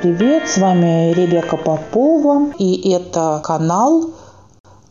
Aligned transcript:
привет! 0.00 0.48
С 0.48 0.56
вами 0.56 1.12
Ребека 1.12 1.58
Попова, 1.58 2.52
и 2.58 2.90
это 2.90 3.42
канал 3.44 4.10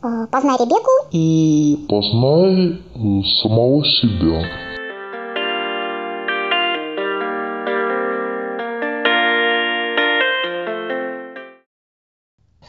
э, 0.04 0.28
Познай 0.32 0.58
Ребеку 0.58 0.92
и 1.12 1.86
Познай 1.90 2.80
самого 3.42 3.84
себя. 3.86 4.46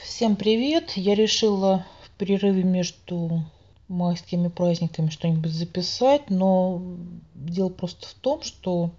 Всем 0.02 0.36
привет! 0.36 0.92
Я 0.96 1.14
решила 1.14 1.84
в 2.02 2.18
перерыве 2.18 2.62
между 2.62 3.42
майскими 3.88 4.48
праздниками 4.48 5.10
что-нибудь 5.10 5.52
записать, 5.52 6.30
но 6.30 6.80
дело 7.34 7.68
просто 7.68 8.06
в 8.06 8.14
том, 8.14 8.40
что 8.42 8.92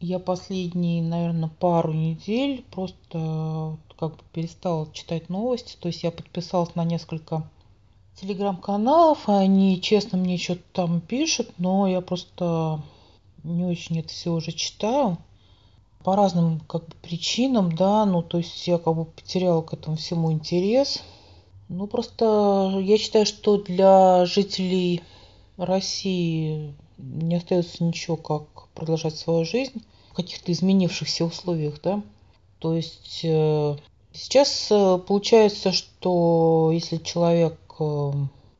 я 0.00 0.18
последние, 0.18 1.02
наверное, 1.02 1.48
пару 1.48 1.92
недель 1.92 2.64
просто 2.70 3.76
как 3.98 4.16
бы 4.16 4.22
перестала 4.32 4.90
читать 4.92 5.28
новости. 5.28 5.76
То 5.80 5.88
есть 5.88 6.02
я 6.02 6.10
подписалась 6.10 6.74
на 6.74 6.84
несколько 6.84 7.48
телеграм-каналов, 8.20 9.28
они 9.28 9.80
честно 9.80 10.18
мне 10.18 10.38
что-то 10.38 10.62
там 10.72 11.00
пишут, 11.00 11.50
но 11.58 11.86
я 11.86 12.00
просто 12.00 12.82
не 13.42 13.64
очень 13.64 13.98
это 13.98 14.08
все 14.08 14.30
уже 14.30 14.52
читаю. 14.52 15.18
По 16.02 16.14
разным 16.14 16.60
как 16.60 16.86
бы 16.86 16.94
причинам, 17.02 17.74
да, 17.74 18.04
ну 18.04 18.22
то 18.22 18.38
есть 18.38 18.66
я 18.68 18.78
как 18.78 18.94
бы 18.94 19.06
потеряла 19.06 19.62
к 19.62 19.72
этому 19.72 19.96
всему 19.96 20.32
интерес. 20.32 21.02
Ну 21.68 21.86
просто 21.86 22.78
я 22.80 22.96
считаю, 22.96 23.26
что 23.26 23.56
для 23.56 24.24
жителей 24.24 25.02
России 25.56 26.74
не 26.96 27.36
остается 27.36 27.82
ничего, 27.82 28.16
как 28.16 28.68
продолжать 28.74 29.16
свою 29.16 29.44
жизнь 29.44 29.82
каких-то 30.16 30.50
изменившихся 30.50 31.24
условиях, 31.24 31.80
да. 31.82 32.02
То 32.58 32.74
есть 32.74 33.20
э, 33.22 33.76
сейчас 34.12 34.68
э, 34.70 34.98
получается, 35.06 35.72
что 35.72 36.70
если 36.72 36.96
человек 36.96 37.58
э, 37.78 38.12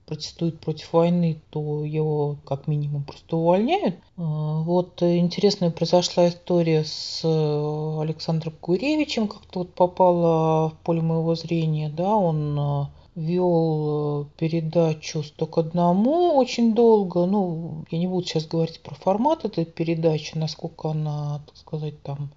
протестует 0.04 0.60
против 0.60 0.92
войны, 0.92 1.40
то 1.50 1.82
его 1.84 2.36
как 2.44 2.68
минимум 2.68 3.02
просто 3.02 3.36
увольняют. 3.36 3.96
Вот 4.16 5.02
интересная 5.02 5.70
произошла 5.70 6.28
история 6.28 6.84
с 6.84 7.24
Александром 7.24 8.54
Гуревичем, 8.62 9.26
как-то 9.26 9.60
вот 9.60 9.74
попала 9.74 10.68
в 10.68 10.74
поле 10.84 11.02
моего 11.02 11.34
зрения, 11.34 11.88
да, 11.88 12.14
он 12.14 12.88
вел 13.16 14.22
э, 14.22 14.38
передачу 14.38 15.22
«Сто 15.22 15.46
к 15.46 15.58
одному» 15.58 16.36
очень 16.36 16.74
долго. 16.74 17.26
Ну, 17.26 17.84
я 17.90 17.98
не 17.98 18.06
буду 18.06 18.26
сейчас 18.26 18.46
говорить 18.46 18.80
про 18.80 18.94
формат 18.94 19.44
этой 19.44 19.64
передачи, 19.64 20.36
насколько 20.36 20.90
она, 20.90 21.40
так 21.46 21.56
сказать, 21.56 22.00
там 22.02 22.30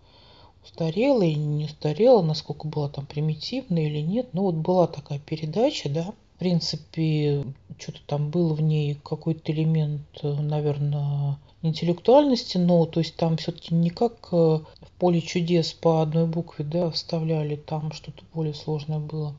устарела 0.64 1.22
или 1.22 1.38
не 1.38 1.66
устарела, 1.66 2.22
насколько 2.22 2.68
была 2.68 2.90
там 2.90 3.06
примитивная 3.06 3.88
или 3.88 4.00
нет. 4.00 4.30
Ну, 4.34 4.44
вот 4.44 4.56
была 4.56 4.88
такая 4.88 5.20
передача, 5.20 5.90
да. 5.90 6.14
В 6.36 6.40
принципе, 6.40 7.44
что-то 7.78 8.00
там 8.08 8.30
было 8.30 8.54
в 8.54 8.62
ней 8.62 8.98
какой-то 9.04 9.52
элемент, 9.52 10.08
э, 10.24 10.34
наверное, 10.34 11.38
интеллектуальности, 11.62 12.58
но 12.58 12.86
то 12.86 13.02
есть 13.02 13.18
там 13.18 13.36
все-таки 13.36 13.76
не 13.76 13.90
как 13.90 14.30
э, 14.32 14.36
в 14.36 14.92
поле 14.98 15.22
чудес 15.22 15.74
по 15.74 16.02
одной 16.02 16.26
букве, 16.26 16.64
да, 16.64 16.90
вставляли, 16.90 17.58
там 17.58 17.92
что-то 17.92 18.24
более 18.34 18.54
сложное 18.54 19.00
было. 19.00 19.36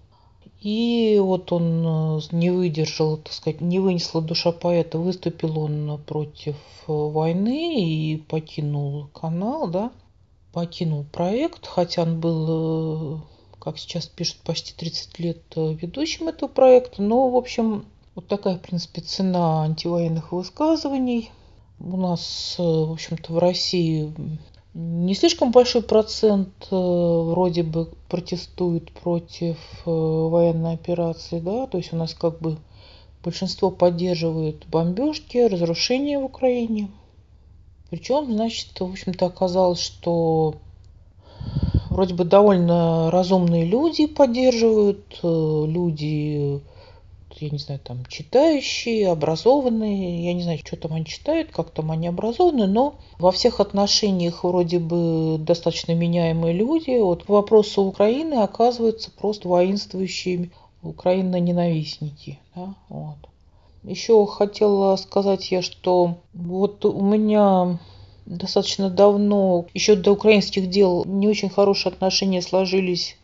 И 0.61 1.19
вот 1.19 1.53
он 1.53 2.19
э, 2.19 2.21
не 2.33 2.51
выдержал, 2.51 3.17
так 3.17 3.33
сказать, 3.33 3.63
не 3.63 3.79
вынесла 3.79 4.21
душа 4.21 4.53
поэта, 4.53 4.99
выступил 4.99 5.59
он 5.59 5.99
против 6.07 6.57
э, 6.87 6.93
войны 6.93 7.83
и 7.83 8.19
покинул 8.19 9.07
канал, 9.15 9.69
да, 9.69 9.91
покинул 10.53 11.05
проект, 11.05 11.67
хотя 11.67 12.03
он 12.03 12.21
был, 12.21 13.17
э, 13.17 13.21
как 13.59 13.79
сейчас 13.79 14.07
пишут, 14.07 14.37
почти 14.45 14.75
30 14.77 15.19
лет 15.19 15.43
ведущим 15.57 16.29
этого 16.29 16.51
проекта, 16.51 17.01
но, 17.01 17.31
в 17.31 17.37
общем, 17.37 17.87
вот 18.15 18.27
такая, 18.27 18.57
в 18.57 18.61
принципе, 18.61 19.01
цена 19.01 19.63
антивоенных 19.63 20.33
высказываний. 20.33 21.31
У 21.79 21.97
нас, 21.97 22.57
в 22.59 22.93
общем-то, 22.93 23.33
в 23.33 23.39
России 23.39 24.13
не 24.75 25.15
слишком 25.15 25.51
большой 25.51 25.83
процент 25.83 26.51
э, 26.71 26.75
вроде 26.75 27.63
бы 27.63 27.91
протестует 28.09 28.93
против 28.93 29.57
э, 29.85 29.91
военной 29.91 30.75
операции, 30.75 31.41
да, 31.41 31.67
то 31.67 31.79
есть 31.79 31.93
у 31.93 31.97
нас 31.97 32.15
как 32.15 32.39
бы 32.41 32.57
большинство 33.25 33.71
поддерживает 33.71 34.67
бомбежки, 34.69 35.39
разрушения 35.39 36.19
в 36.19 36.25
Украине. 36.25 36.89
Причем, 37.91 38.33
значит, 38.33 38.79
в 38.79 38.85
общем-то 38.85 39.27
оказалось, 39.27 39.81
что 39.81 40.55
вроде 41.91 42.15
бы 42.15 42.25
довольно 42.25 43.11
разумные 43.11 43.65
люди 43.65 44.07
поддерживают, 44.07 45.19
э, 45.23 45.65
люди 45.67 46.61
я 47.39 47.51
не 47.51 47.59
знаю, 47.59 47.81
там, 47.83 48.05
читающие, 48.07 49.09
образованные, 49.09 50.25
я 50.25 50.35
не 50.35 50.43
знаю, 50.43 50.59
что 50.59 50.77
там 50.77 50.95
они 50.95 51.05
читают, 51.05 51.51
как 51.51 51.71
там 51.71 51.91
они 51.91 52.09
образованы, 52.09 52.67
но 52.67 52.95
во 53.19 53.33
всех 53.33 53.61
отношениях 53.61 54.45
вроде 54.45 54.79
бы 54.79 55.37
достаточно 55.39 55.93
меняемые 55.93 56.55
люди. 56.55 56.99
Вот 57.01 57.25
по 57.25 57.35
вопросу 57.35 57.83
Украины 57.83 58.35
оказываются 58.35 59.11
просто 59.11 59.49
воинствующие 59.49 60.51
Украина-ненавистники. 60.83 62.39
Да? 62.55 62.75
Вот. 62.89 63.17
Еще 63.83 64.27
хотела 64.27 64.97
сказать 64.97 65.51
я, 65.51 65.63
что 65.63 66.17
вот 66.35 66.85
у 66.85 67.01
меня 67.01 67.79
достаточно 68.27 68.91
давно, 68.91 69.67
еще 69.75 69.97
до 69.97 70.13
украинских 70.13 70.69
дел, 70.69 71.05
не 71.05 71.29
очень 71.29 71.49
хорошие 71.49 71.91
отношения 71.91 72.43
сложились 72.43 73.17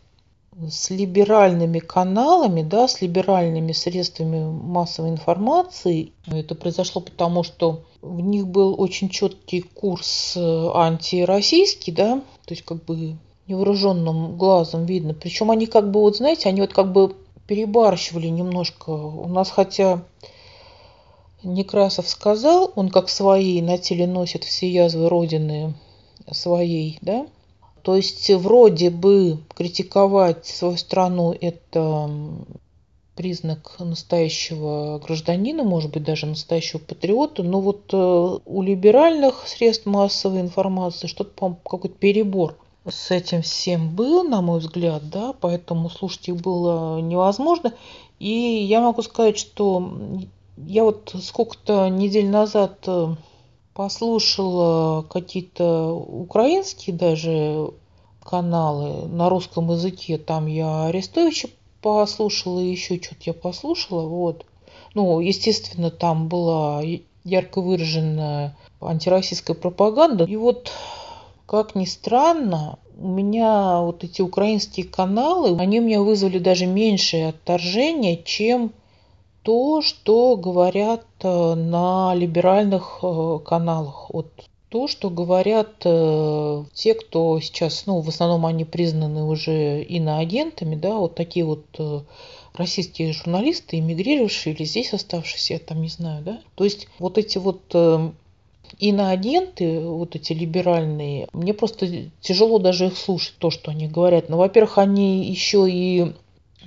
с 0.69 0.89
либеральными 0.89 1.79
каналами, 1.79 2.63
да, 2.63 2.87
с 2.87 3.01
либеральными 3.01 3.71
средствами 3.73 4.43
массовой 4.43 5.11
информации. 5.11 6.11
Это 6.25 6.55
произошло 6.55 7.01
потому, 7.01 7.43
что 7.43 7.83
в 8.01 8.19
них 8.21 8.47
был 8.47 8.75
очень 8.79 9.09
четкий 9.09 9.61
курс 9.61 10.33
э, 10.35 10.69
антироссийский, 10.73 11.93
да, 11.93 12.21
то 12.45 12.53
есть 12.53 12.63
как 12.63 12.83
бы 12.85 13.17
невооруженным 13.47 14.37
глазом 14.37 14.85
видно. 14.85 15.13
Причем 15.13 15.51
они 15.51 15.67
как 15.67 15.91
бы, 15.91 16.01
вот 16.01 16.17
знаете, 16.17 16.49
они 16.49 16.61
вот 16.61 16.73
как 16.73 16.91
бы 16.91 17.15
перебарщивали 17.45 18.27
немножко. 18.27 18.89
У 18.89 19.27
нас 19.27 19.49
хотя 19.49 20.03
Некрасов 21.43 22.09
сказал, 22.09 22.71
он 22.75 22.89
как 22.89 23.09
свои 23.09 23.61
на 23.61 23.77
теле 23.77 24.07
носит 24.07 24.43
все 24.43 24.69
язвы 24.69 25.07
Родины 25.07 25.75
своей, 26.31 26.97
да, 27.01 27.27
то 27.87 27.95
есть 27.95 28.29
вроде 28.31 28.89
бы 28.89 29.37
критиковать 29.55 30.45
свою 30.45 30.75
страну 30.75 31.33
это 31.39 32.09
признак 33.15 33.77
настоящего 33.79 34.99
гражданина, 34.99 35.63
может 35.63 35.93
быть, 35.93 36.03
даже 36.03 36.25
настоящего 36.25 36.79
патриота. 36.79 37.43
Но 37.43 37.61
вот 37.61 37.85
э, 37.93 38.39
у 38.45 38.61
либеральных 38.61 39.47
средств 39.47 39.85
массовой 39.85 40.41
информации 40.41 41.07
что-то, 41.07 41.55
какой-то 41.63 41.95
перебор 41.95 42.57
с 42.85 43.09
этим 43.09 43.41
всем 43.41 43.95
был, 43.95 44.23
на 44.23 44.41
мой 44.41 44.59
взгляд, 44.59 45.09
да, 45.09 45.33
поэтому 45.39 45.89
слушать 45.89 46.27
их 46.27 46.35
было 46.35 46.99
невозможно. 46.99 47.73
И 48.19 48.29
я 48.29 48.81
могу 48.81 49.01
сказать, 49.01 49.37
что 49.37 49.93
я 50.57 50.83
вот 50.83 51.15
сколько-то 51.21 51.87
недель 51.87 52.27
назад 52.27 52.83
э, 52.85 53.15
послушала 53.77 55.03
какие-то 55.03 55.91
украинские 55.93 56.95
даже 56.95 57.69
каналы 58.23 59.07
на 59.07 59.29
русском 59.29 59.71
языке. 59.71 60.17
Там 60.17 60.47
я 60.47 60.85
Арестовича 60.85 61.49
послушала, 61.83 62.59
еще 62.59 62.99
что-то 62.99 63.21
я 63.25 63.33
послушала. 63.33 64.07
Вот. 64.07 64.47
Ну, 64.95 65.19
естественно, 65.19 65.91
там 65.91 66.27
была 66.27 66.81
ярко 67.23 67.61
выраженная 67.61 68.57
антироссийская 68.81 69.55
пропаганда. 69.55 70.23
И 70.23 70.35
вот, 70.37 70.71
как 71.45 71.75
ни 71.75 71.85
странно, 71.85 72.79
у 72.99 73.07
меня 73.07 73.81
вот 73.81 74.03
эти 74.03 74.23
украинские 74.23 74.87
каналы, 74.87 75.55
они 75.59 75.81
у 75.81 75.83
меня 75.83 76.01
вызвали 76.01 76.39
даже 76.39 76.65
меньшее 76.65 77.29
отторжение, 77.29 78.23
чем 78.23 78.71
то, 79.47 79.81
что 79.81 80.35
говорят 80.35 81.05
э, 81.23 81.53
на 81.55 82.13
либеральных 82.13 82.99
э, 83.01 83.39
каналах. 83.45 84.09
Вот 84.09 84.27
то, 84.67 84.89
что 84.89 85.09
говорят 85.09 85.83
э, 85.85 86.65
те, 86.73 86.93
кто 86.93 87.39
сейчас, 87.39 87.85
ну, 87.85 88.01
в 88.01 88.09
основном 88.09 88.45
они 88.45 88.65
признаны 88.65 89.23
уже 89.23 89.83
иноагентами, 89.83 90.75
да, 90.75 90.97
вот 90.97 91.15
такие 91.15 91.45
вот 91.45 91.63
российские 92.55 93.13
журналисты, 93.13 93.79
эмигрировавшие 93.79 94.53
или 94.53 94.65
здесь 94.65 94.91
оставшиеся, 94.91 95.53
я 95.53 95.59
там 95.59 95.81
не 95.81 95.87
знаю, 95.87 96.25
да. 96.25 96.41
То 96.55 96.65
есть 96.65 96.89
вот 96.99 97.17
эти 97.17 97.37
вот 97.37 97.73
иноагенты, 98.79 99.79
вот 99.79 100.17
эти 100.17 100.33
либеральные, 100.33 101.29
мне 101.31 101.53
просто 101.53 102.09
тяжело 102.19 102.59
даже 102.59 102.87
их 102.87 102.97
слушать, 102.97 103.35
то, 103.39 103.49
что 103.49 103.71
они 103.71 103.87
говорят. 103.87 104.27
Ну, 104.27 104.35
во-первых, 104.35 104.77
они 104.77 105.23
еще 105.23 105.71
и 105.71 106.11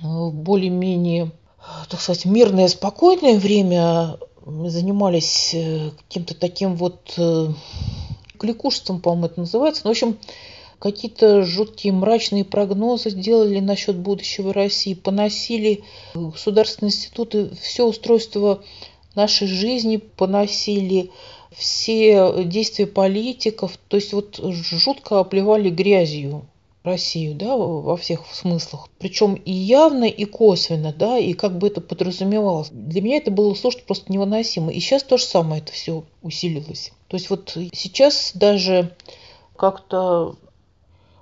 более-менее 0.01 1.31
так 1.89 1.99
сказать, 1.99 2.25
мирное, 2.25 2.67
спокойное 2.67 3.37
время. 3.39 4.17
Занимались 4.45 5.53
э, 5.53 5.91
каким-то 5.91 6.33
таким 6.33 6.75
вот 6.75 7.13
э, 7.17 7.49
кликушеством, 8.39 8.99
по-моему, 8.99 9.27
это 9.27 9.39
называется. 9.41 9.81
Ну, 9.83 9.89
в 9.89 9.91
общем, 9.91 10.17
какие-то 10.79 11.43
жуткие 11.43 11.93
мрачные 11.93 12.43
прогнозы 12.43 13.11
делали 13.11 13.59
насчет 13.59 13.95
будущего 13.97 14.51
России, 14.51 14.95
поносили 14.95 15.83
государственные 16.15 16.89
институты, 16.89 17.51
все 17.61 17.85
устройство 17.85 18.63
нашей 19.13 19.47
жизни, 19.47 19.97
поносили 19.97 21.11
все 21.51 22.43
действия 22.45 22.87
политиков, 22.87 23.77
то 23.87 23.97
есть 23.97 24.13
вот 24.13 24.39
жутко 24.41 25.19
оплевали 25.19 25.69
грязью 25.69 26.47
Россию, 26.83 27.35
да, 27.35 27.55
во 27.55 27.95
всех 27.95 28.25
смыслах. 28.31 28.89
Причем 28.97 29.35
и 29.35 29.51
явно, 29.51 30.05
и 30.05 30.25
косвенно, 30.25 30.93
да, 30.93 31.17
и 31.17 31.33
как 31.33 31.57
бы 31.57 31.67
это 31.67 31.79
подразумевалось. 31.79 32.69
Для 32.71 33.01
меня 33.01 33.17
это 33.17 33.29
было 33.29 33.53
слушать 33.53 33.85
просто 33.85 34.11
невыносимо. 34.11 34.71
И 34.71 34.79
сейчас 34.79 35.03
то 35.03 35.17
же 35.17 35.25
самое 35.25 35.61
это 35.61 35.71
все 35.71 36.03
усилилось. 36.23 36.91
То 37.07 37.17
есть 37.17 37.29
вот 37.29 37.55
сейчас 37.73 38.31
даже 38.33 38.95
как-то 39.55 40.35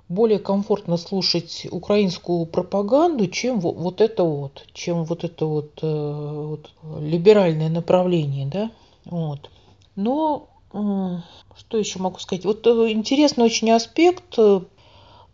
более 0.08 0.38
комфортно 0.38 0.96
слушать 0.96 1.66
украинскую 1.70 2.46
пропаганду, 2.46 3.28
чем 3.28 3.60
вот 3.60 4.00
это 4.00 4.24
вот, 4.24 4.66
чем 4.72 5.04
вот 5.04 5.24
это 5.24 5.46
вот, 5.46 5.78
э, 5.82 6.46
вот 6.48 6.70
либеральное 7.00 7.68
направление, 7.68 8.46
да, 8.46 8.72
вот. 9.04 9.50
Но 9.94 10.48
что 10.72 11.78
еще 11.78 11.98
могу 11.98 12.18
сказать? 12.18 12.44
Вот 12.44 12.66
э, 12.66 12.90
интересный 12.90 13.44
очень 13.44 13.70
аспект 13.70 14.36
э, 14.38 14.60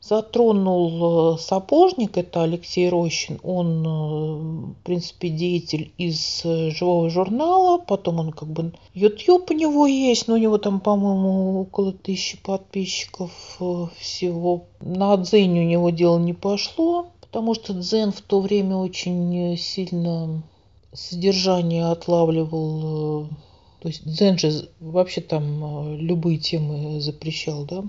затронул 0.08 1.35
э, 1.35 1.38
сапожник, 1.38 2.17
это 2.17 2.43
Алексей 2.43 2.88
Рощин. 2.88 3.38
Он, 3.43 4.73
в 4.73 4.85
принципе, 4.85 5.29
деятель 5.29 5.93
из 5.99 6.43
живого 6.43 7.11
журнала, 7.11 7.79
потом 7.79 8.20
он 8.20 8.32
как 8.32 8.49
бы 8.49 8.73
YouTube 8.94 9.50
у 9.50 9.55
него 9.55 9.87
есть, 9.87 10.29
но 10.29 10.35
у 10.35 10.38
него 10.38 10.58
там, 10.58 10.81
по-моему, 10.81 11.61
около 11.61 11.93
тысячи 11.93 12.41
подписчиков 12.43 13.31
всего. 13.99 14.64
На 14.81 15.17
Дзене 15.17 15.62
у 15.62 15.69
него 15.69 15.91
дело 15.91 16.19
не 16.19 16.32
пошло, 16.32 17.06
потому 17.20 17.55
что 17.55 17.75
Дзен 17.75 18.12
в 18.12 18.20
то 18.20 18.41
время 18.41 18.76
очень 18.76 19.56
сильно 19.56 20.43
содержание 20.93 21.87
отлавливал 21.87 23.29
то 23.87 23.88
есть 23.88 24.05
Дзен 24.05 24.37
же 24.37 24.69
вообще 24.81 25.20
там 25.20 25.94
э, 25.94 25.97
любые 25.99 26.38
темы 26.38 27.00
запрещал, 27.00 27.64
да. 27.64 27.85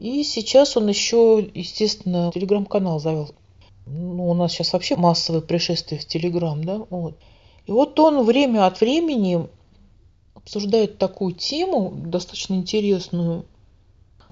И 0.00 0.24
сейчас 0.24 0.78
он 0.78 0.88
еще, 0.88 1.46
естественно, 1.54 2.30
телеграм-канал 2.32 3.00
завел. 3.00 3.34
Ну, 3.84 4.30
у 4.30 4.34
нас 4.34 4.52
сейчас 4.52 4.72
вообще 4.72 4.96
массовое 4.96 5.42
пришествие 5.42 6.00
в 6.00 6.06
Телеграм, 6.06 6.64
да. 6.64 6.78
Вот. 6.88 7.18
И 7.66 7.72
вот 7.72 8.00
он 8.00 8.24
время 8.24 8.64
от 8.64 8.80
времени 8.80 9.46
обсуждает 10.34 10.96
такую 10.96 11.34
тему, 11.34 11.92
достаточно 11.94 12.54
интересную. 12.54 13.44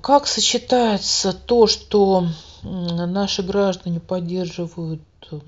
Как 0.00 0.26
сочетается 0.26 1.35
то, 1.35 1.67
что 1.67 2.29
наши 2.62 3.43
граждане 3.43 4.00
поддерживают 4.00 5.03
э, 5.31 5.38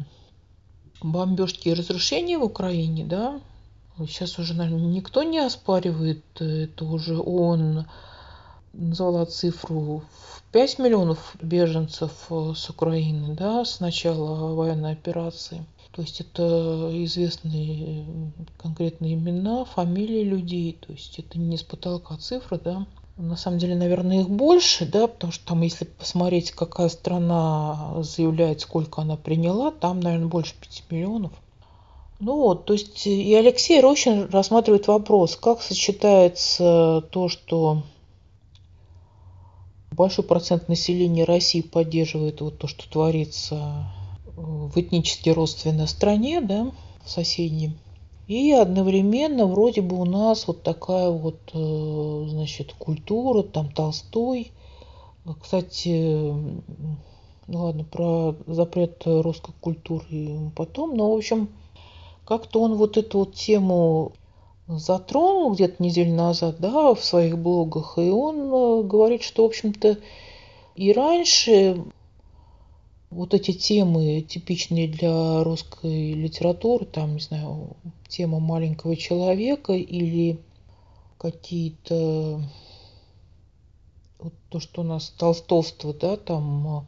бомбежки 1.03 1.69
и 1.69 1.75
разрушения 1.75 2.37
в 2.37 2.45
Украине, 2.45 3.07
да, 3.07 3.41
Сейчас 4.07 4.39
уже, 4.39 4.55
наверное, 4.55 4.89
никто 4.89 5.23
не 5.23 5.39
оспаривает 5.39 6.25
это 6.41 6.85
уже. 6.87 7.19
Он 7.19 7.87
назвала 8.73 9.27
цифру 9.27 10.03
в 10.11 10.53
5 10.53 10.79
миллионов 10.79 11.37
беженцев 11.41 12.11
э, 12.31 12.53
с 12.57 12.71
Украины, 12.71 13.35
да, 13.35 13.65
с 13.65 13.81
начала 13.81 14.55
военной 14.55 14.93
операции. 14.93 15.65
То 15.93 16.03
есть 16.03 16.21
это 16.21 16.91
известные 17.05 18.07
конкретные 18.59 19.15
имена, 19.15 19.65
фамилии 19.65 20.23
людей. 20.23 20.79
То 20.81 20.93
есть 20.93 21.19
это 21.19 21.39
не 21.39 21.57
с 21.57 21.63
потолка 21.63 22.17
цифры, 22.17 22.61
да. 22.63 22.87
На 23.17 23.37
самом 23.37 23.59
деле, 23.59 23.77
наверное, 23.77 24.21
их 24.21 24.31
больше, 24.31 24.87
да, 24.87 25.07
потому 25.07 25.33
что 25.33 25.47
там, 25.49 25.63
если 25.63 25.85
посмотреть, 25.85 26.53
какая 26.53 26.89
страна 26.89 28.03
заявляет, 28.03 28.63
сколько 28.63 29.03
она 29.03 29.17
приняла, 29.17 29.73
там, 29.73 30.01
наверное, 30.01 30.29
больше 30.29 30.55
5 30.61 30.85
миллионов. 30.91 31.33
Ну 32.19 32.37
вот, 32.37 32.67
то 32.67 32.75
есть 32.75 33.07
и 33.07 33.35
Алексей 33.35 33.81
Рощин 33.81 34.29
рассматривает 34.31 34.87
вопрос, 34.89 35.37
как 35.37 35.63
сочетается 35.63 37.03
то, 37.11 37.29
что 37.29 37.83
большой 39.93 40.25
процент 40.25 40.69
населения 40.69 41.25
России 41.25 41.61
поддерживает 41.61 42.41
вот 42.41 42.59
то, 42.59 42.67
что 42.67 42.89
творится 42.89 43.91
в 44.37 44.79
этнически 44.79 45.31
родственной 45.31 45.89
стране, 45.89 46.41
да, 46.41 46.73
в 47.05 47.11
соседней. 47.11 47.77
И 48.27 48.53
одновременно 48.53 49.47
вроде 49.47 49.83
бы 49.83 50.01
у 50.01 50.05
нас 50.05 50.47
вот 50.47 50.63
такая 50.63 51.11
вот, 51.11 51.41
э, 51.53 52.27
значит, 52.29 52.73
культура, 52.79 53.43
там 53.43 53.73
Толстой. 53.73 54.53
Кстати, 55.43 56.33
ну 57.49 57.65
ладно, 57.65 57.85
про 57.85 58.37
запрет 58.47 59.03
русской 59.05 59.53
культуры 59.61 60.53
потом, 60.55 60.97
но, 60.97 61.13
в 61.13 61.17
общем, 61.17 61.49
как-то 62.25 62.63
он 62.63 62.77
вот 62.77 62.97
эту 62.97 63.19
вот 63.19 63.35
тему 63.35 64.13
затронул 64.79 65.55
где-то 65.55 65.83
неделю 65.83 66.15
назад, 66.15 66.57
да, 66.59 66.95
в 66.95 67.05
своих 67.05 67.39
блогах, 67.39 67.99
и 67.99 68.11
он 68.11 68.53
э, 68.53 68.83
говорит, 68.85 69.23
что, 69.23 69.43
в 69.43 69.47
общем-то, 69.47 69.99
и 70.77 70.93
раньше 70.93 71.85
вот 73.11 73.35
эти 73.35 73.53
темы, 73.53 74.21
типичные 74.23 74.87
для 74.89 75.43
русской 75.43 76.13
литературы, 76.13 76.87
там, 76.87 77.15
не 77.15 77.21
знаю, 77.21 77.77
тема 78.09 78.39
маленького 78.39 78.97
человека 78.97 79.73
или 79.73 80.39
какие-то 81.19 82.41
вот 84.19 84.33
то, 84.49 84.61
что 84.61 84.83
у 84.83 84.85
нас 84.85 85.11
толстовство, 85.11 85.93
да, 85.93 86.17
там 86.17 86.87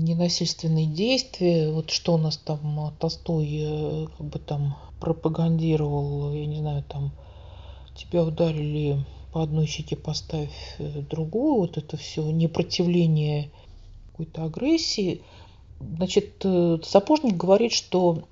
ненасильственные 0.00 0.86
действия, 0.86 1.70
вот 1.70 1.90
что 1.90 2.14
у 2.14 2.18
нас 2.18 2.36
там 2.36 2.80
а, 2.80 2.92
Толстой 2.98 3.48
э, 3.50 4.06
как 4.16 4.26
бы 4.26 4.38
там 4.38 4.76
пропагандировал, 5.00 6.32
я 6.32 6.46
не 6.46 6.58
знаю, 6.58 6.84
там 6.88 7.12
тебя 7.94 8.24
ударили 8.24 9.04
по 9.32 9.42
одной 9.42 9.66
щеке 9.66 9.96
поставь 9.96 10.76
э, 10.78 11.02
другую, 11.02 11.56
вот 11.56 11.78
это 11.78 11.96
все 11.96 12.22
непротивление 12.30 13.50
какой-то 14.10 14.44
агрессии. 14.44 15.22
Значит, 15.80 16.42
э, 16.44 16.78
Сапожник 16.82 17.36
говорит, 17.36 17.72
что 17.72 18.22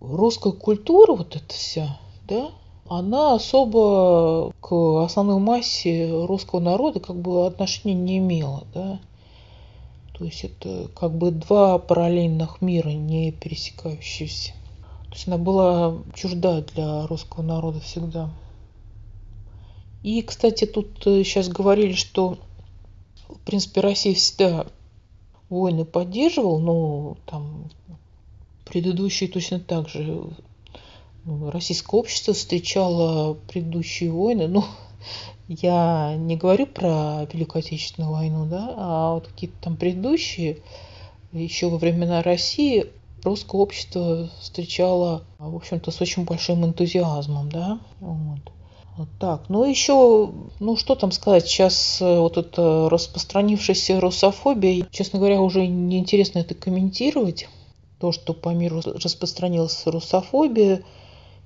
русская 0.00 0.52
культура, 0.52 1.14
вот 1.14 1.36
эта 1.36 1.54
вся, 1.54 1.98
да, 2.28 2.50
она 2.88 3.34
особо 3.34 4.52
к 4.60 5.04
основной 5.04 5.38
массе 5.38 6.10
русского 6.26 6.60
народа 6.60 7.00
как 7.00 7.16
бы 7.16 7.46
отношения 7.46 7.94
не 7.94 8.18
имела, 8.18 8.66
да. 8.74 9.00
То 10.16 10.24
есть 10.24 10.44
это 10.44 10.88
как 10.94 11.16
бы 11.16 11.32
два 11.32 11.78
параллельных 11.78 12.62
мира, 12.62 12.90
не 12.90 13.32
пересекающиеся. 13.32 14.52
То 15.08 15.14
есть 15.14 15.26
она 15.28 15.38
была 15.38 15.98
чужда 16.14 16.60
для 16.60 17.06
русского 17.06 17.42
народа 17.42 17.80
всегда. 17.80 18.30
И, 20.04 20.22
кстати, 20.22 20.66
тут 20.66 20.88
сейчас 21.02 21.48
э, 21.48 21.52
говорили, 21.52 21.94
что, 21.94 22.38
в 23.28 23.38
принципе, 23.40 23.80
Россия 23.80 24.14
всегда 24.14 24.66
войны 25.48 25.84
поддерживал, 25.84 26.58
но 26.60 27.16
там 27.26 27.70
предыдущие 28.64 29.28
точно 29.28 29.60
так 29.60 29.88
же 29.88 30.24
ну, 31.24 31.50
российское 31.50 31.96
общество 31.96 32.34
встречало 32.34 33.34
предыдущие 33.48 34.10
войны, 34.10 34.46
ну, 34.46 34.64
я 35.48 36.16
не 36.16 36.36
говорю 36.36 36.66
про 36.66 37.26
Великую 37.32 37.60
Отечественную 37.60 38.12
войну, 38.12 38.46
да, 38.46 38.74
а 38.76 39.14
вот 39.14 39.28
какие-то 39.28 39.56
там 39.60 39.76
предыдущие, 39.76 40.58
еще 41.32 41.68
во 41.68 41.78
времена 41.78 42.22
России 42.22 42.86
русское 43.22 43.60
общество 43.60 44.30
встречало, 44.40 45.24
в 45.38 45.56
общем-то, 45.56 45.90
с 45.90 46.00
очень 46.00 46.24
большим 46.24 46.64
энтузиазмом, 46.64 47.50
да, 47.50 47.78
вот. 48.00 48.40
Вот 48.96 49.08
так, 49.18 49.48
ну 49.48 49.68
еще, 49.68 50.30
ну 50.60 50.76
что 50.76 50.94
там 50.94 51.10
сказать, 51.10 51.48
сейчас 51.48 52.00
э, 52.00 52.18
вот 52.20 52.36
это 52.36 52.88
распространившаяся 52.88 53.98
русофобия, 53.98 54.86
честно 54.92 55.18
говоря, 55.18 55.40
уже 55.40 55.66
неинтересно 55.66 56.38
это 56.38 56.54
комментировать. 56.54 57.48
То, 57.98 58.12
что 58.12 58.34
по 58.34 58.50
миру 58.50 58.82
распространилась 58.84 59.82
русофобия, 59.86 60.84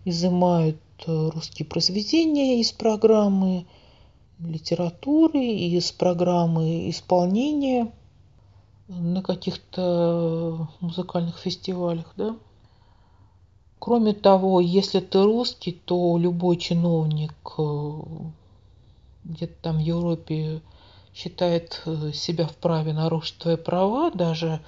изымают 0.05 0.77
русские 1.07 1.67
произведения 1.67 2.61
из 2.61 2.73
программы, 2.73 3.67
литературы 4.39 5.45
из 5.45 5.93
программы 5.93 6.91
исполнения 6.91 7.93
на 8.89 9.23
каких-то 9.23 10.69
музыкальных 10.81 11.39
фестивалях, 11.39 12.13
да. 12.17 12.37
Кроме 13.79 14.13
того, 14.13 14.61
если 14.61 15.01
ты 15.01 15.23
русский, 15.23 15.73
то 15.73 16.19
любой 16.19 16.57
чиновник 16.57 17.35
э, 17.59 17.93
где-то 19.25 19.55
там 19.63 19.77
в 19.77 19.81
Европе 19.81 20.63
считает 21.15 21.83
э, 21.87 22.13
себя 22.13 22.47
вправе 22.47 22.93
нарушить 22.93 23.39
твои 23.39 23.57
права, 23.57 24.11
даже, 24.11 24.61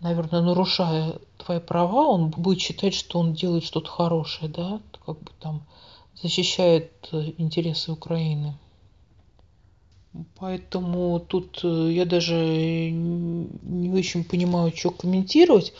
наверное, 0.00 0.42
нарушая 0.42 1.18
твои 1.38 1.60
права, 1.60 2.08
он 2.08 2.30
будет 2.30 2.60
считать, 2.60 2.94
что 2.94 3.18
он 3.18 3.34
делает 3.34 3.64
что-то 3.64 3.90
хорошее, 3.90 4.50
да, 4.50 4.80
как 5.04 5.18
бы 5.20 5.30
там 5.40 5.62
защищает 6.20 7.08
э, 7.12 7.32
интересы 7.38 7.92
Украины. 7.92 8.54
Поэтому 10.38 11.20
тут 11.20 11.60
э, 11.62 11.92
я 11.92 12.04
даже 12.04 12.90
не 12.90 13.90
очень 13.90 14.24
понимаю, 14.24 14.72
что 14.74 14.90
комментировать. 14.90 15.72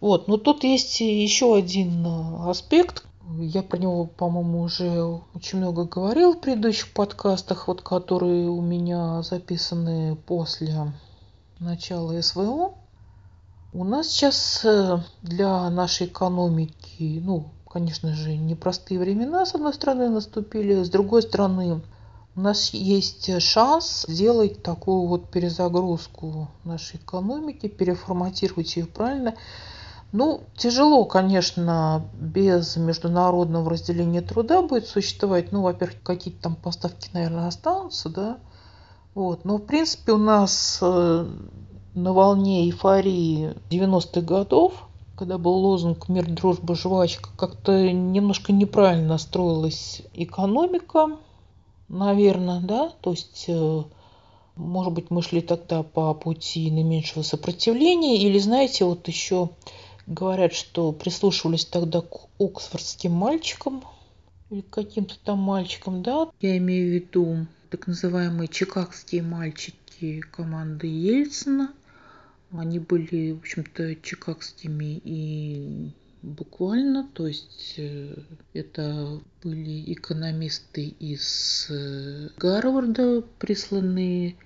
Вот. 0.00 0.26
Но 0.26 0.36
тут 0.36 0.64
есть 0.64 1.00
еще 1.00 1.54
один 1.54 2.06
э, 2.06 2.50
аспект. 2.50 3.04
Я 3.38 3.62
про 3.62 3.78
него, 3.78 4.06
по-моему, 4.06 4.62
уже 4.62 5.20
очень 5.34 5.58
много 5.58 5.84
говорил 5.84 6.34
в 6.34 6.40
предыдущих 6.40 6.92
подкастах, 6.92 7.68
вот, 7.68 7.82
которые 7.82 8.48
у 8.48 8.60
меня 8.60 9.22
записаны 9.22 10.16
после 10.16 10.92
начала 11.58 12.20
СВО. 12.20 12.74
У 13.76 13.82
нас 13.82 14.06
сейчас 14.06 14.64
э, 14.64 15.00
для 15.22 15.68
нашей 15.68 16.06
экономики, 16.06 17.20
ну, 17.20 17.48
конечно 17.68 18.14
же, 18.14 18.36
непростые 18.36 19.00
времена, 19.00 19.44
с 19.44 19.56
одной 19.56 19.74
стороны, 19.74 20.08
наступили, 20.08 20.84
с 20.84 20.88
другой 20.88 21.22
стороны, 21.22 21.82
у 22.36 22.40
нас 22.40 22.72
есть 22.72 23.42
шанс 23.42 24.06
сделать 24.06 24.62
такую 24.62 25.08
вот 25.08 25.28
перезагрузку 25.28 26.46
нашей 26.62 26.98
экономики, 26.98 27.66
переформатировать 27.66 28.76
ее 28.76 28.86
правильно. 28.86 29.34
Ну, 30.12 30.42
тяжело, 30.56 31.04
конечно, 31.04 32.08
без 32.14 32.76
международного 32.76 33.68
разделения 33.70 34.20
труда 34.20 34.62
будет 34.62 34.86
существовать. 34.86 35.50
Ну, 35.50 35.62
во-первых, 35.62 36.00
какие-то 36.04 36.42
там 36.42 36.54
поставки, 36.54 37.10
наверное, 37.12 37.48
останутся, 37.48 38.08
да. 38.08 38.38
Вот. 39.16 39.44
Но, 39.44 39.56
в 39.56 39.66
принципе, 39.66 40.12
у 40.12 40.18
нас 40.18 40.78
э, 40.80 41.26
на 41.94 42.12
волне 42.12 42.66
эйфории 42.66 43.54
90-х 43.70 44.20
годов, 44.22 44.88
когда 45.16 45.38
был 45.38 45.52
лозунг 45.52 46.08
«Мир, 46.08 46.28
дружба, 46.28 46.74
жвачка», 46.74 47.30
как-то 47.36 47.92
немножко 47.92 48.52
неправильно 48.52 49.16
строилась 49.16 50.02
экономика, 50.12 51.18
наверное, 51.88 52.60
да, 52.60 52.92
то 53.00 53.12
есть, 53.12 53.44
э, 53.46 53.82
может 54.56 54.92
быть, 54.92 55.10
мы 55.10 55.22
шли 55.22 55.40
тогда 55.40 55.84
по 55.84 56.12
пути 56.14 56.68
наименьшего 56.70 57.22
сопротивления, 57.22 58.18
или, 58.18 58.38
знаете, 58.38 58.84
вот 58.84 59.06
еще 59.06 59.50
говорят, 60.08 60.52
что 60.52 60.90
прислушивались 60.90 61.64
тогда 61.64 62.00
к 62.00 62.28
оксфордским 62.40 63.12
мальчикам, 63.12 63.84
или 64.50 64.62
каким-то 64.62 65.14
там 65.24 65.38
мальчикам, 65.38 66.02
да, 66.02 66.28
я 66.40 66.56
имею 66.58 66.90
в 66.90 66.94
виду 66.94 67.46
так 67.70 67.86
называемые 67.86 68.48
чикагские 68.48 69.22
мальчики 69.22 70.20
команды 70.20 70.88
Ельцина. 70.88 71.72
Они 72.56 72.78
были, 72.78 73.32
в 73.32 73.38
общем-то, 73.38 73.96
чикагскими 73.96 75.00
и 75.04 75.90
буквально, 76.22 77.08
то 77.12 77.26
есть 77.26 77.74
э, 77.76 78.16
это 78.52 79.20
были 79.42 79.92
экономисты 79.92 80.86
из 80.86 81.66
э, 81.68 82.28
Гарварда, 82.38 83.22
присланные 83.38 84.36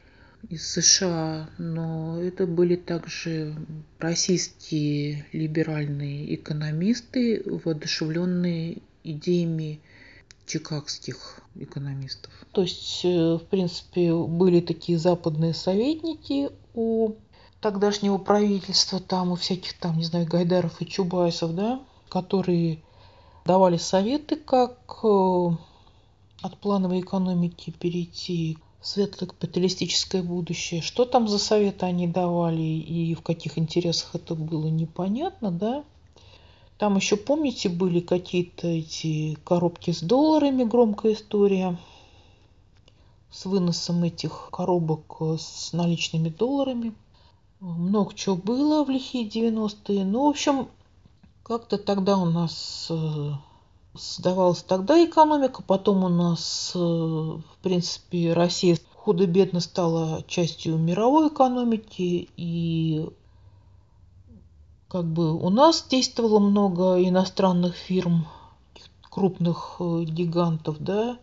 из 0.49 0.67
США, 0.67 1.51
но 1.59 2.21
это 2.23 2.47
были 2.47 2.77
также 2.77 3.55
российские 3.99 5.27
либеральные 5.33 6.35
экономисты, 6.35 7.43
воодушевленные 7.45 8.79
идеями 9.05 9.81
чикагских 10.47 11.41
экономистов. 11.57 12.33
То 12.53 12.63
есть, 12.63 13.03
э, 13.05 13.35
в 13.35 13.45
принципе, 13.51 14.15
были 14.15 14.61
такие 14.61 14.99
западные 14.99 15.55
советники 15.55 16.49
у 16.75 17.15
тогдашнего 17.61 18.19
правительства, 18.19 19.01
там 19.01 19.33
у 19.33 19.35
всяких 19.35 19.75
там, 19.79 19.99
не 19.99 20.05
знаю, 20.05 20.27
Гайдаров 20.27 20.81
и 20.81 20.87
Чубайсов, 20.87 21.55
да, 21.55 21.81
которые 22.09 22.79
давали 23.45 23.77
советы, 23.77 24.37
как 24.37 25.01
э, 25.03 25.51
от 26.43 26.57
плановой 26.61 27.01
экономики 27.01 27.71
перейти 27.71 28.59
в 28.81 28.87
светлое 28.87 29.29
капиталистическое 29.29 30.23
будущее. 30.23 30.83
Что 30.83 31.05
там 31.05 31.27
за 31.27 31.39
советы 31.39 31.87
они 31.87 32.07
давали 32.07 32.63
и 32.63 33.15
в 33.15 33.23
каких 33.23 33.59
интересах 33.59 34.15
это 34.15 34.35
было, 34.35 34.69
непонятно, 34.69 35.51
да. 35.51 35.85
Там 36.79 36.95
еще, 36.95 37.17
помните, 37.17 37.69
были 37.69 37.99
какие-то 37.99 38.69
эти 38.69 39.37
коробки 39.45 39.91
с 39.91 40.01
долларами, 40.01 40.63
громкая 40.63 41.15
история, 41.15 41.77
с 43.33 43.47
выносом 43.47 44.05
этих 44.05 44.51
коробок 44.53 45.21
с 45.21 45.73
наличными 45.73 46.29
долларами– 46.29 46.95
много 47.61 48.15
чего 48.15 48.37
было 48.37 48.85
в 48.85 48.91
лихие 48.91 49.29
90-е. 49.29 50.05
Ну, 50.05 50.27
в 50.27 50.31
общем, 50.31 50.69
как-то 51.43 51.79
тогда 51.79 52.17
у 52.19 52.27
нас 52.27 52.87
э, 52.91 53.33
создавалась 53.97 54.63
тогда 54.63 55.05
экономика, 55.05 55.63
потом 55.63 56.05
у 56.05 56.09
нас, 56.09 56.73
э, 56.75 56.79
в 56.79 57.63
принципе, 57.63 58.33
Россия 58.33 58.79
худо-бедно 58.95 59.61
стала 59.61 60.23
частью 60.29 60.77
мировой 60.77 61.29
экономики, 61.29 62.29
и 62.37 63.09
как 64.89 65.07
бы 65.07 65.35
у 65.35 65.51
нас 65.51 65.85
действовало 65.89 66.39
много 66.39 67.03
иностранных 67.03 67.75
фирм, 67.75 68.27
крупных 69.11 69.77
э, 69.81 70.05
гигантов, 70.05 70.77
да, 70.79 71.19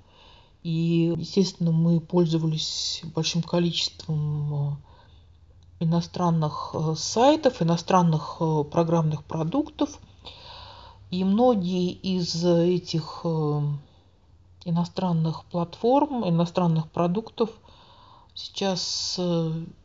и, 0.63 1.13
естественно, 1.17 1.71
мы 1.71 1.99
пользовались 1.99 3.01
большим 3.13 3.43
количеством 3.43 4.79
иностранных 5.79 6.71
э, 6.73 6.95
сайтов, 6.97 7.61
иностранных 7.61 8.37
э, 8.39 8.63
программных 8.63 9.23
продуктов. 9.23 9.99
И 11.11 11.23
многие 11.23 11.91
из 11.91 12.43
этих 12.43 13.21
э, 13.23 13.61
иностранных 14.65 15.45
платформ, 15.45 16.27
иностранных 16.27 16.89
продуктов 16.89 17.51
сейчас 18.33 19.17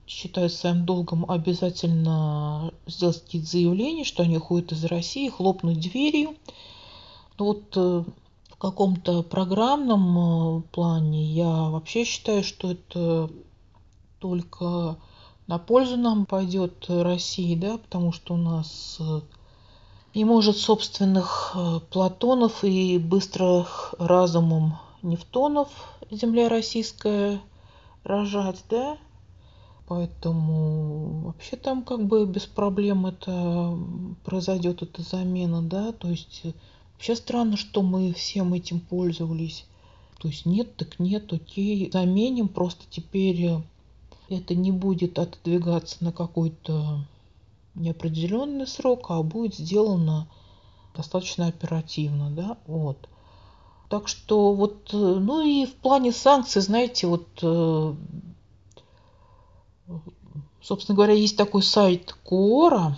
считают 0.09 0.53
своим 0.53 0.85
долгом 0.85 1.31
обязательно 1.31 2.73
сделать 2.87 3.23
какие-то 3.23 3.49
заявления, 3.49 4.05
что 4.05 4.25
они 4.25 4.39
уходят 4.39 4.73
из 4.73 4.85
России, 4.87 5.29
хлопнуть 5.29 5.79
дверью. 5.79 6.35
Но 7.39 7.45
вот 7.45 7.77
в 7.77 8.57
каком-то 8.59 9.23
программном 9.23 10.63
плане 10.73 11.25
я 11.27 11.47
вообще 11.47 12.05
считаю, 12.05 12.43
что 12.43 12.73
это 12.73 13.31
только 14.19 14.97
на 15.51 15.59
пользу 15.59 15.97
нам 15.97 16.27
пойдет 16.27 16.85
России, 16.89 17.57
да, 17.57 17.79
потому 17.79 18.13
что 18.13 18.35
у 18.35 18.37
нас 18.37 18.99
э, 19.01 19.21
не 20.15 20.25
может 20.25 20.57
собственных 20.57 21.57
э, 21.57 21.81
Платонов 21.91 22.63
и 22.63 22.99
быстрых 22.99 23.97
разумом 23.99 24.79
Нефтонов 25.03 25.69
земля 26.09 26.49
российская 26.49 27.41
рожать, 28.05 28.63
да, 28.71 28.97
поэтому 29.89 31.23
вообще 31.23 31.57
там 31.57 31.83
как 31.83 32.07
бы 32.07 32.27
без 32.27 32.47
проблем 32.47 33.07
это 33.07 33.77
произойдет 34.25 34.83
эта 34.83 35.03
замена, 35.03 35.63
да, 35.63 35.91
то 35.91 36.07
есть 36.07 36.43
э, 36.45 36.53
вообще 36.93 37.17
странно, 37.17 37.57
что 37.57 37.83
мы 37.83 38.13
всем 38.13 38.55
этим 38.55 38.79
пользовались. 38.79 39.67
То 40.21 40.29
есть 40.29 40.47
нет, 40.47 40.77
так 40.77 41.01
нет, 41.01 41.33
окей, 41.33 41.91
заменим, 41.93 42.47
просто 42.47 42.85
теперь 42.89 43.51
это 44.31 44.55
не 44.55 44.73
будет 44.73 45.19
отодвигаться 45.19 46.03
на 46.05 46.13
какой-то 46.13 47.01
неопределенный 47.75 48.67
срок, 48.67 49.07
а 49.11 49.23
будет 49.23 49.57
сделано 49.57 50.29
достаточно 50.95 51.47
оперативно, 51.47 52.31
да, 52.31 52.57
вот. 52.67 53.09
Так 53.89 54.07
что 54.07 54.55
вот, 54.55 54.91
ну 54.93 55.45
и 55.45 55.67
в 55.67 55.75
плане 55.75 56.13
санкций, 56.13 56.63
знаете, 56.63 57.09
вот, 57.09 57.27
э, 57.43 57.95
собственно 60.63 60.95
говоря, 60.95 61.13
есть 61.13 61.37
такой 61.37 61.63
сайт 61.63 62.17
Куора, 62.25 62.97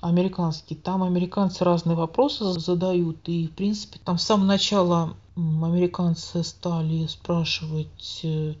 американский, 0.00 0.74
там 0.74 1.02
американцы 1.04 1.64
разные 1.64 1.96
вопросы 1.96 2.58
задают, 2.58 3.28
и, 3.28 3.46
в 3.46 3.52
принципе, 3.52 4.00
там 4.04 4.18
с 4.18 4.24
самого 4.24 4.46
начала 4.46 5.16
американцы 5.36 6.42
стали 6.42 7.06
спрашивать 7.06 8.20
э, 8.24 8.54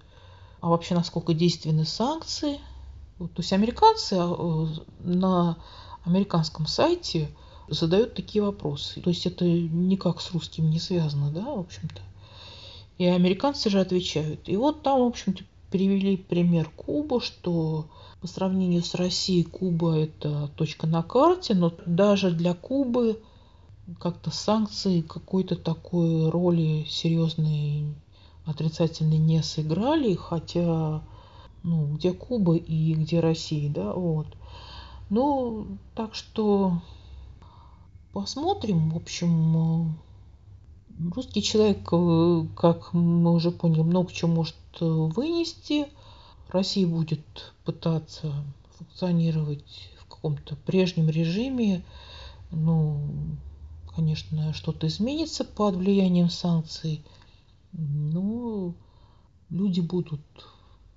а 0.66 0.68
вообще 0.68 0.96
насколько 0.96 1.32
действенны 1.32 1.84
санкции. 1.84 2.58
То 3.18 3.28
есть 3.36 3.52
американцы 3.52 4.14
а, 4.18 4.68
на 4.98 5.58
американском 6.04 6.66
сайте 6.66 7.28
задают 7.68 8.14
такие 8.14 8.42
вопросы. 8.42 9.00
То 9.00 9.10
есть 9.10 9.26
это 9.26 9.44
никак 9.44 10.20
с 10.20 10.32
русским 10.32 10.68
не 10.68 10.80
связано, 10.80 11.30
да, 11.30 11.44
в 11.44 11.60
общем-то. 11.60 12.02
И 12.98 13.04
американцы 13.06 13.70
же 13.70 13.78
отвечают. 13.78 14.48
И 14.48 14.56
вот 14.56 14.82
там, 14.82 15.02
в 15.02 15.06
общем-то, 15.06 15.44
привели 15.70 16.16
пример 16.16 16.68
Кубы, 16.70 17.20
что 17.20 17.86
по 18.20 18.26
сравнению 18.26 18.82
с 18.82 18.96
Россией 18.96 19.44
Куба 19.44 19.96
это 19.96 20.50
точка 20.56 20.88
на 20.88 21.04
карте, 21.04 21.54
но 21.54 21.72
даже 21.86 22.32
для 22.32 22.54
Кубы 22.54 23.22
как-то 24.00 24.32
санкции 24.32 25.00
какой-то 25.00 25.54
такой 25.54 26.28
роли 26.28 26.86
серьезной 26.88 27.94
отрицательные 28.46 29.18
не 29.18 29.42
сыграли, 29.42 30.14
хотя, 30.14 31.02
ну, 31.62 31.94
где 31.94 32.12
Куба 32.12 32.56
и 32.56 32.94
где 32.94 33.20
Россия, 33.20 33.70
да, 33.70 33.92
вот. 33.92 34.28
Ну, 35.10 35.78
так 35.94 36.14
что 36.14 36.80
посмотрим, 38.12 38.90
в 38.90 38.96
общем, 38.96 39.96
Русский 41.14 41.42
человек, 41.42 41.86
э, 41.92 42.46
как 42.56 42.94
мы 42.94 43.32
уже 43.32 43.50
поняли, 43.50 43.82
много 43.82 44.10
чего 44.10 44.30
может 44.30 44.56
э, 44.80 44.84
вынести. 44.84 45.88
Россия 46.48 46.86
будет 46.86 47.52
пытаться 47.64 48.32
функционировать 48.78 49.90
в 49.98 50.06
каком-то 50.06 50.56
прежнем 50.56 51.10
режиме. 51.10 51.84
Ну, 52.50 53.00
конечно, 53.94 54.54
что-то 54.54 54.86
изменится 54.86 55.44
под 55.44 55.76
влиянием 55.76 56.30
санкций. 56.30 57.02
Но 57.78 58.74
люди 59.50 59.80
будут 59.80 60.20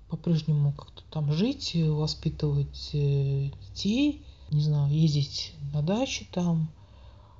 по-прежнему 0.08 0.72
как-то 0.72 1.02
там 1.10 1.30
жить, 1.32 1.76
воспитывать 1.76 2.90
э, 2.94 3.50
детей, 3.68 4.24
не 4.50 4.60
знаю, 4.62 4.90
ездить 4.92 5.54
на 5.72 5.82
дачу 5.82 6.24
там, 6.32 6.68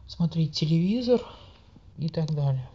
смотреть 0.06 0.52
телевизор 0.52 1.20
и 1.98 2.08
так 2.08 2.30
далее. 2.34 2.68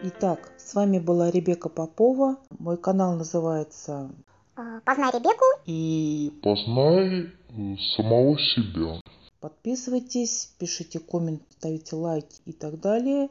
Итак, 0.00 0.52
с 0.56 0.74
вами 0.74 0.98
была 0.98 1.30
Ребека 1.30 1.68
Попова. 1.68 2.36
Мой 2.58 2.76
канал 2.76 3.16
называется 3.16 4.10
А, 4.56 4.80
Познай 4.84 5.10
Ребекку. 5.12 5.44
и 5.66 6.32
Познай 6.42 7.26
э, 7.50 7.76
самого 7.96 8.38
себя. 8.38 9.00
Подписывайтесь, 9.40 10.50
пишите 10.58 10.98
коммент, 10.98 11.42
ставите 11.58 11.96
лайки 11.96 12.40
и 12.46 12.52
так 12.52 12.80
далее. 12.80 13.28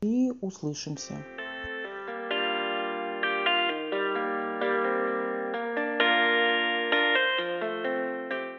И 0.00 0.32
услышимся. 0.40 1.24